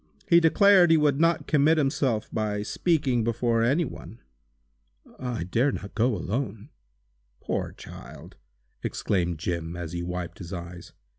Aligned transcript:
He 0.27 0.39
declared 0.39 0.89
he 0.89 0.97
would 0.97 1.19
not 1.19 1.45
commit 1.45 1.77
himself 1.77 2.27
by 2.33 2.63
speaking 2.63 3.23
before 3.23 3.61
any 3.61 3.85
one." 3.85 4.19
"I 5.19 5.43
dare 5.43 5.71
not 5.71 5.93
go 5.93 6.15
alone!" 6.15 6.69
"Poor 7.39 7.73
child!" 7.73 8.35
exclaimed 8.81 9.37
Jim, 9.37 9.75
as 9.75 9.91
he 9.91 10.01
wiped 10.01 10.39
his 10.39 10.53
eyes. 10.53 10.93